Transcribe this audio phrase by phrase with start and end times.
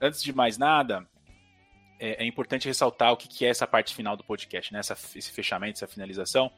[0.00, 1.04] antes de mais nada,
[1.98, 4.78] é, é importante ressaltar o que, que, é essa parte final do podcast, né?
[4.78, 6.52] Essa, esse fechamento, essa finalização.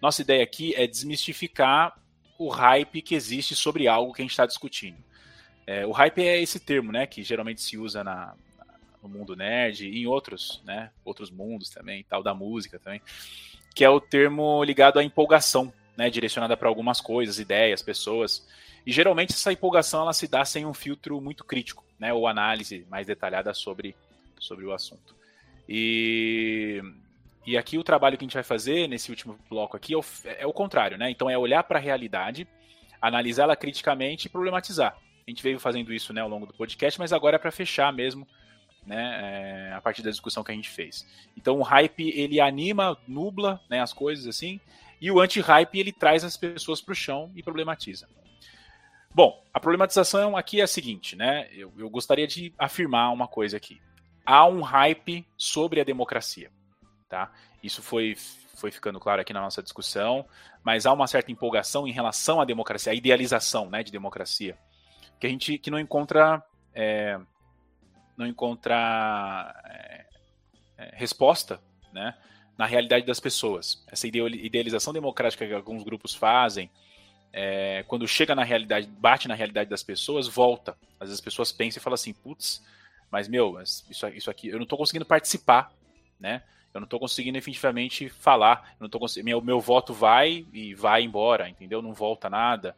[0.00, 1.98] Nossa ideia aqui é desmistificar
[2.38, 4.96] o hype que existe sobre algo que a gente está discutindo.
[5.66, 7.06] É, o hype é esse termo, né?
[7.06, 8.34] Que geralmente se usa na,
[9.02, 10.90] no mundo nerd e em outros, né?
[11.04, 13.00] Outros mundos também, tal da música também,
[13.74, 16.08] que é o termo ligado à empolgação, né?
[16.08, 18.48] Direcionada para algumas coisas, ideias, pessoas.
[18.86, 22.10] E geralmente essa empolgação ela se dá sem um filtro muito crítico, né?
[22.10, 23.94] Ou análise mais detalhada sobre,
[24.38, 25.14] sobre o assunto.
[25.68, 26.80] E,
[27.46, 30.04] e aqui o trabalho que a gente vai fazer nesse último bloco aqui é o,
[30.24, 31.10] é o contrário, né?
[31.10, 32.48] Então é olhar para a realidade,
[32.98, 34.96] analisá-la criticamente e problematizar.
[35.26, 37.92] A gente veio fazendo isso né, ao longo do podcast, mas agora é para fechar
[37.92, 38.26] mesmo
[38.86, 41.06] né, é, a partir da discussão que a gente fez.
[41.36, 44.58] Então o hype ele anima, nubla né, as coisas assim,
[45.00, 48.08] e o anti-hype ele traz as pessoas para o chão e problematiza.
[49.12, 51.48] Bom, a problematização aqui é a seguinte, né?
[51.52, 53.80] Eu, eu gostaria de afirmar uma coisa aqui.
[54.24, 56.50] Há um hype sobre a democracia,
[57.08, 57.32] tá?
[57.62, 58.14] Isso foi,
[58.54, 60.24] foi ficando claro aqui na nossa discussão,
[60.62, 64.56] mas há uma certa empolgação em relação à democracia, a idealização, né, de democracia,
[65.18, 67.18] que a gente que não encontra é,
[68.16, 70.06] não encontra é,
[70.78, 71.60] é, resposta,
[71.92, 72.16] né,
[72.60, 73.82] na realidade das pessoas.
[73.86, 76.70] Essa idealização democrática que alguns grupos fazem,
[77.32, 80.76] é, quando chega na realidade, bate na realidade das pessoas, volta.
[81.00, 82.62] Às vezes as pessoas pensam e falam assim, putz,
[83.10, 85.72] mas meu, isso, isso aqui, eu não estou conseguindo participar,
[86.18, 86.42] né?
[86.74, 91.02] Eu não estou conseguindo efetivamente falar, eu não tô meu, meu voto vai e vai
[91.02, 91.80] embora, entendeu?
[91.80, 92.76] Não volta nada.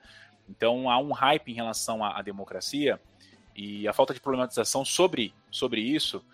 [0.49, 3.01] Então há um hype em relação à, à democracia
[3.57, 6.25] e a falta de problematização sobre, sobre isso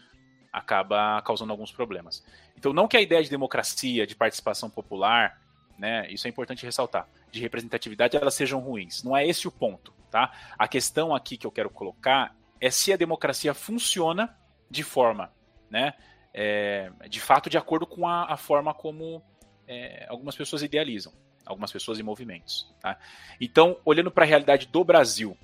[0.53, 2.25] acaba causando alguns problemas.
[2.57, 5.41] Então não que a ideia de democracia, de participação popular,
[5.79, 9.03] né, isso é importante ressaltar, de representatividade elas sejam ruins.
[9.03, 10.33] Não é esse o ponto, tá?
[10.59, 14.37] A questão aqui que eu quero colocar é se a democracia funciona
[14.71, 15.33] de forma,
[15.71, 15.95] né,
[16.35, 19.23] é, de fato, de acordo com a, a forma como
[19.67, 21.13] é, algumas pessoas idealizam,
[21.45, 22.73] algumas pessoas e movimentos.
[22.81, 22.99] Tá?
[23.41, 25.37] Então, olhando para a realidade do Brasil,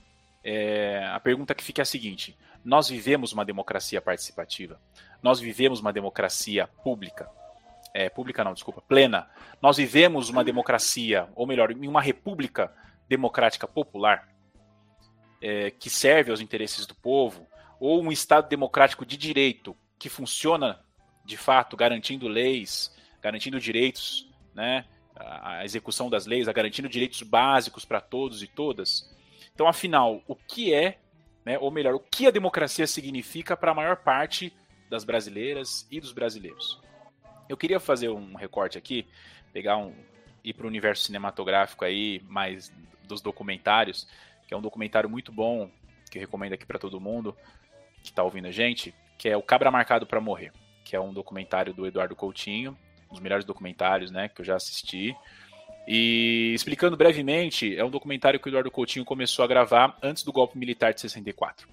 [0.43, 4.81] é, a pergunta que fica é a seguinte: nós vivemos uma democracia participativa?
[5.23, 7.31] Nós vivemos uma democracia pública?
[7.95, 9.31] é, pública não, desculpa, plena.
[9.63, 12.75] Nós vivemos uma democracia, ou melhor, uma república
[13.09, 14.29] democrática popular
[15.41, 17.47] é, que serve aos interesses do povo,
[17.79, 20.81] ou um Estado democrático de direito que funciona
[21.25, 22.93] de fato, garantindo leis,
[23.23, 24.85] garantindo direitos, né,
[25.17, 29.09] a execução das leis, a garantindo direitos básicos para todos e todas.
[29.55, 30.99] Então, afinal, o que é,
[31.45, 34.53] né, ou melhor, o que a democracia significa para a maior parte
[34.89, 36.81] das brasileiras e dos brasileiros?
[37.49, 39.07] Eu queria fazer um recorte aqui,
[39.53, 39.95] pegar um
[40.43, 42.73] ir para o universo cinematográfico aí, mais
[43.05, 44.07] dos documentários,
[44.47, 45.71] que é um documentário muito bom
[46.11, 47.35] que eu recomendo aqui para todo mundo
[48.03, 50.53] que está ouvindo a gente, que é o Cabra Marcado para Morrer,
[50.85, 52.77] que é um documentário do Eduardo Coutinho,
[53.11, 55.17] um dos melhores documentários, né, que eu já assisti.
[55.87, 60.33] E explicando brevemente, é um documentário que o Eduardo Coutinho começou a gravar antes do
[60.33, 61.69] golpe militar de 64.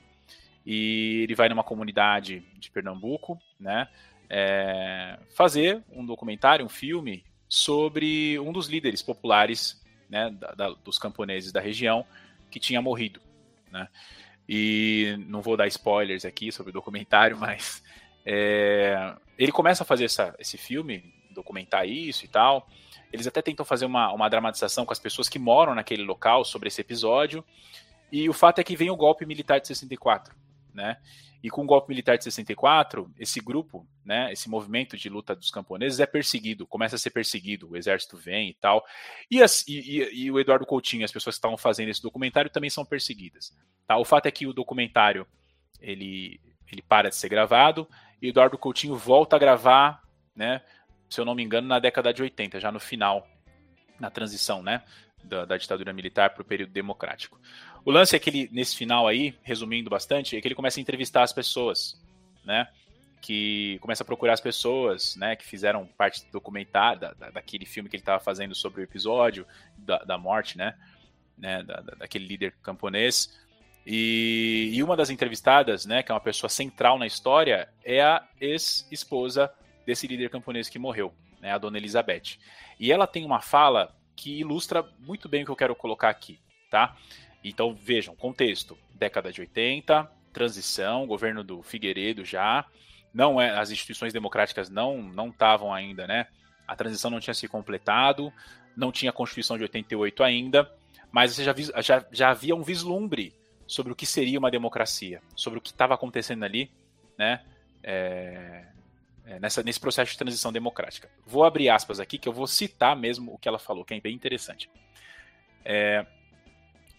[0.65, 3.87] E ele vai numa comunidade de Pernambuco, né,
[4.29, 10.97] é, fazer um documentário, um filme sobre um dos líderes populares né, da, da, dos
[10.97, 12.05] camponeses da região
[12.49, 13.21] que tinha morrido.
[13.71, 13.87] Né?
[14.47, 17.83] E não vou dar spoilers aqui sobre o documentário, mas
[18.25, 22.69] é, ele começa a fazer essa, esse filme, documentar isso e tal.
[23.11, 26.67] Eles até tentam fazer uma, uma dramatização com as pessoas que moram naquele local sobre
[26.67, 27.43] esse episódio.
[28.11, 30.35] E o fato é que vem o golpe militar de 64,
[30.73, 30.97] né?
[31.43, 35.49] E com o golpe militar de 64, esse grupo, né, esse movimento de luta dos
[35.49, 38.85] camponeses é perseguido, começa a ser perseguido, o exército vem e tal.
[39.29, 42.69] E, as, e, e o Eduardo Coutinho, as pessoas que estavam fazendo esse documentário também
[42.69, 43.57] são perseguidas.
[43.87, 43.97] Tá?
[43.97, 45.25] O fato é que o documentário
[45.79, 46.39] ele,
[46.71, 47.87] ele para de ser gravado
[48.21, 50.03] e Eduardo Coutinho volta a gravar,
[50.35, 50.61] né,
[51.11, 53.27] se eu não me engano, na década de 80, já no final,
[53.99, 54.81] na transição, né,
[55.21, 57.37] da, da ditadura militar para o período democrático.
[57.83, 60.81] O lance é que ele, nesse final aí, resumindo bastante, é que ele começa a
[60.81, 62.01] entrevistar as pessoas,
[62.45, 62.67] né?
[63.21, 65.35] Que começa a procurar as pessoas, né?
[65.35, 69.45] Que fizeram parte documentária da, daquele filme que ele estava fazendo sobre o episódio
[69.77, 70.75] da, da morte, né?
[71.37, 73.37] né da, daquele líder camponês.
[73.85, 76.03] E, e, uma das entrevistadas, né?
[76.03, 79.51] Que é uma pessoa central na história, é a ex-esposa
[79.85, 81.51] desse líder camponês que morreu, né?
[81.51, 82.37] A dona Elizabeth.
[82.79, 86.39] E ela tem uma fala que ilustra muito bem o que eu quero colocar aqui,
[86.69, 86.95] tá?
[87.43, 92.65] Então vejam, contexto: década de 80, transição, governo do Figueiredo já,
[93.13, 96.27] não é, as instituições democráticas não não estavam ainda, né?
[96.67, 98.31] A transição não tinha se completado,
[98.75, 100.71] não tinha a Constituição de 88 ainda,
[101.11, 103.33] mas você já, já, já havia um vislumbre
[103.67, 106.71] sobre o que seria uma democracia, sobre o que estava acontecendo ali,
[107.17, 107.43] né?
[107.83, 108.65] É,
[109.25, 111.09] é, nessa, nesse processo de transição democrática.
[111.25, 113.99] Vou abrir aspas aqui, que eu vou citar mesmo o que ela falou, que é
[113.99, 114.69] bem interessante.
[115.63, 116.05] É,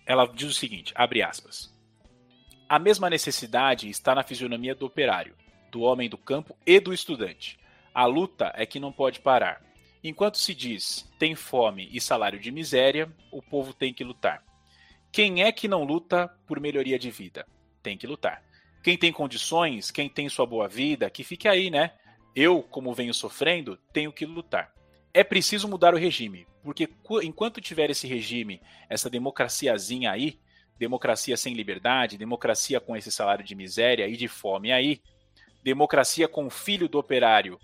[0.07, 1.73] ela diz o seguinte, abre aspas.
[2.69, 5.37] A mesma necessidade está na fisionomia do operário,
[5.71, 7.59] do homem do campo e do estudante.
[7.95, 9.63] A luta é que não pode parar.
[10.03, 14.43] Enquanto se diz tem fome e salário de miséria, o povo tem que lutar.
[15.13, 17.47] Quem é que não luta por melhoria de vida?
[17.83, 18.43] Tem que lutar.
[18.83, 21.93] Quem tem condições, quem tem sua boa vida, que fique aí, né?
[22.35, 24.73] Eu, como venho sofrendo, tenho que lutar.
[25.13, 26.89] É preciso mudar o regime, porque
[27.23, 30.41] enquanto tiver esse regime, essa democraciazinha aí,
[30.79, 35.03] democracia sem liberdade, democracia com esse salário de miséria e de fome aí,
[35.63, 37.61] democracia com o filho do operário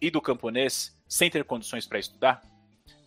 [0.00, 2.42] e do camponês sem ter condições para estudar.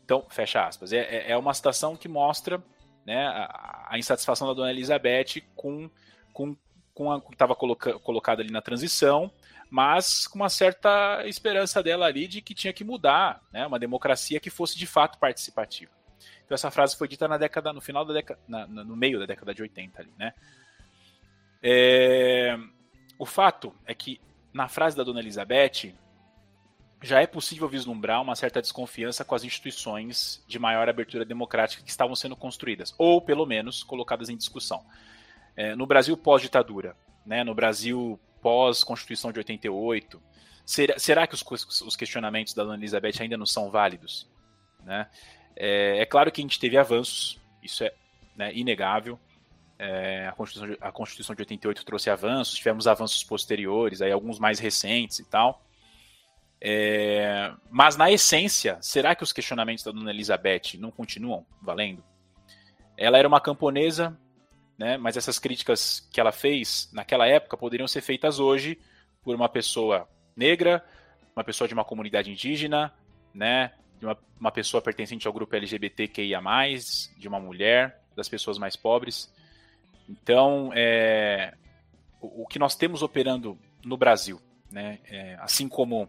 [0.04, 0.94] Então, fecha aspas.
[0.94, 2.64] É, é, é uma citação que mostra
[3.06, 5.90] né, a, a, insatisfação da dona Elizabeth com,
[6.34, 6.56] com,
[6.94, 9.32] com a que estava coloca, colocada ali na transição
[9.70, 14.40] mas com uma certa esperança dela ali de que tinha que mudar, né, uma democracia
[14.40, 15.92] que fosse de fato participativa.
[16.46, 19.26] Então essa frase foi dita na década, no final da década, na, no meio da
[19.26, 20.34] década de 80 ali, né?
[21.62, 22.58] É,
[23.20, 24.22] o fato é que
[24.54, 25.94] na frase da Dona Elizabeth
[27.02, 31.90] já é possível vislumbrar uma certa desconfiança com as instituições de maior abertura democrática que
[31.90, 34.84] estavam sendo construídas, ou pelo menos colocadas em discussão.
[35.56, 40.24] É, no Brasil pós-ditadura, né, no Brasil pós-Constituição de 88?
[40.66, 41.44] Será, será que os,
[41.82, 44.26] os, questionamentos da Dona Elizabeth ainda não são válidos?
[44.86, 45.06] Né?
[45.54, 47.94] É, é, claro que a gente teve avanços, isso é
[48.38, 49.20] né, inegável.
[49.78, 54.40] É, a, Constituição de, a Constituição de 88 trouxe avanços, tivemos avanços posteriores, aí alguns
[54.40, 55.62] mais recentes e tal.
[56.62, 62.02] É, mas na essência, será que os questionamentos da Dona Elizabeth não continuam valendo?
[62.96, 64.18] Ela era uma camponesa
[64.78, 64.98] né?
[64.98, 68.80] Mas essas críticas que ela fez naquela época poderiam ser feitas hoje
[69.24, 70.86] por uma pessoa negra,
[71.36, 72.94] uma pessoa de uma comunidade indígena,
[73.34, 73.74] né?
[74.00, 76.42] De uma, uma pessoa pertencente ao grupo LGBTQIA+,
[77.18, 79.34] de uma mulher, das pessoas mais pobres.
[80.08, 81.54] Então, é,
[82.22, 84.40] o, o que nós temos operando no Brasil,
[84.72, 85.00] né?
[85.06, 86.08] É, assim como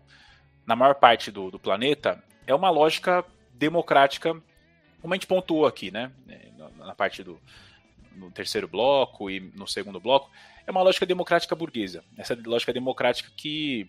[0.67, 3.25] na maior parte do, do planeta, é uma lógica
[3.55, 4.35] democrática,
[5.01, 6.13] como a gente pontuou aqui, né?
[6.29, 7.41] É, na parte do,
[8.19, 10.31] no terceiro bloco e no segundo bloco,
[10.67, 12.05] é uma lógica democrática burguesa.
[12.17, 13.89] Essa lógica democrática que,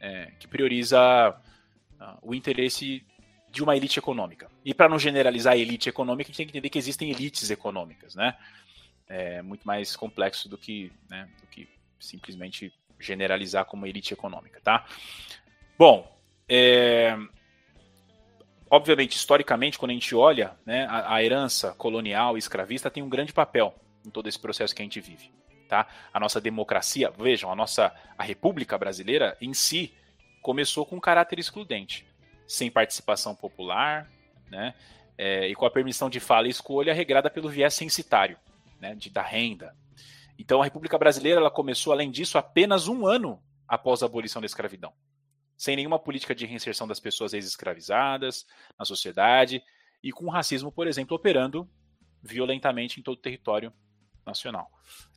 [0.00, 1.30] é, que prioriza
[2.00, 3.04] uh, o interesse
[3.50, 4.50] de uma elite econômica.
[4.64, 7.50] E para não generalizar a elite econômica, a gente tem que entender que existem elites
[7.50, 8.36] econômicas, né?
[9.06, 11.68] É muito mais complexo do que, né, do que
[12.00, 14.86] simplesmente generalizar como elite econômica, tá?
[15.78, 16.10] Bom,
[16.48, 17.14] é,
[18.72, 23.08] obviamente, historicamente, quando a gente olha, né, a, a, herança colonial e escravista tem um
[23.08, 23.74] grande papel
[24.04, 25.30] em todo esse processo que a gente vive.
[25.68, 25.86] Tá?
[26.10, 29.92] A nossa democracia, vejam, a nossa a República Brasileira em si
[30.40, 32.06] começou com um caráter excludente,
[32.46, 34.10] sem participação popular,
[34.50, 34.74] né,
[35.18, 38.38] é, e com a permissão de fala e escolha regrada pelo viés censitário,
[38.80, 39.76] né, de, da renda.
[40.38, 43.38] Então, a República Brasileira ela começou, além disso, apenas um ano
[43.68, 44.94] após a abolição da escravidão
[45.62, 48.44] sem nenhuma política de reinserção das pessoas ex-escravizadas
[48.76, 49.62] na sociedade
[50.02, 51.70] e com o racismo, por exemplo, operando
[52.20, 53.72] violentamente em todo o território
[54.26, 54.68] nacional.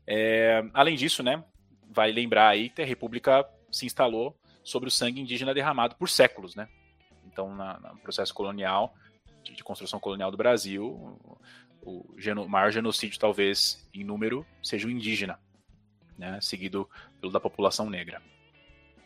[0.06, 1.44] É, além disso, né,
[1.90, 6.54] vai lembrar aí que a República se instalou sobre o sangue indígena derramado por séculos,
[6.56, 6.70] né?
[7.26, 8.94] Então, no processo colonial,
[9.44, 11.40] de, de, construção colonial do Brasil, o,
[11.82, 15.40] o geno, maior genocídio, talvez, em número, seja o indígena,
[16.16, 16.88] né, seguido
[17.20, 18.22] pelo da população negra.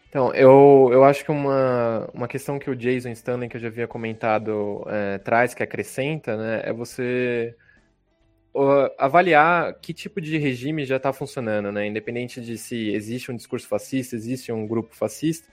[0.09, 3.67] Então, eu, eu acho que uma, uma questão que o Jason Stanley, que eu já
[3.67, 7.55] havia comentado, é, traz, que acrescenta, né, é você
[8.97, 13.67] avaliar que tipo de regime já está funcionando, né, independente de se existe um discurso
[13.67, 15.47] fascista, existe um grupo fascista,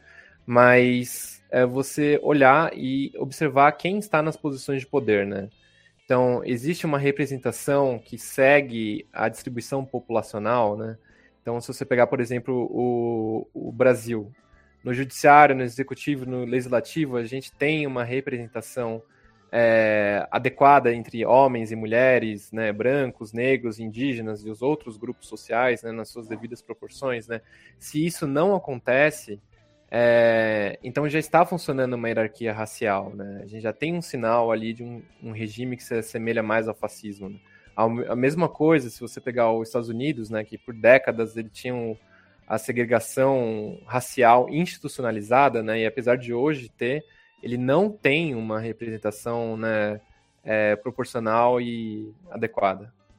[0.47, 5.51] mas é você olhar e observar quem está nas posições de poder, né.
[6.05, 10.97] Então, existe uma representação que segue a distribuição populacional, né,
[11.43, 14.33] então, se você pegar, por exemplo, o, o Brasil,
[14.87, 19.02] no judiciário, no executivo, no legislativo, a gente tem uma representação
[19.50, 25.83] é, adequada entre homens e mulheres, né, brancos, negros, indígenas e os outros grupos sociais,
[25.83, 27.40] né, nas suas devidas proporções, né?
[27.81, 29.43] Se isso não acontece,
[29.90, 33.40] é, então já está funcionando uma hierarquia racial, né?
[33.43, 36.69] A gente já tem um sinal ali de um, um regime que se assemelha mais
[36.69, 37.28] ao fascismo.
[37.28, 37.40] Né?
[37.75, 41.50] A, a, mesma coisa, se você pegar os Estados Unidos, né, que por décadas ele
[41.50, 41.97] tinha um,
[42.47, 45.81] a segregação racial institucionalizada, né?
[45.81, 47.05] E apesar de hoje ter,
[47.43, 50.00] ele não tem uma representação né,
[50.45, 52.93] é, proporcional e adequada.